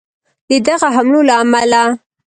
[0.49, 1.81] د دغه حملو له امله